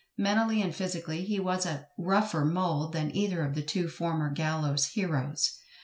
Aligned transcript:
Mentally 0.17 0.63
and 0.63 0.73
physically 0.73 1.25
he 1.25 1.39
was 1.39 1.63
of 1.67 1.85
rougher 1.95 2.43
mould 2.43 2.91
than 2.91 3.15
either 3.15 3.45
of 3.45 3.53
the 3.53 3.61
two 3.61 3.87
former 3.87 4.31
gallows 4.31 4.85
heroes. 4.87 5.59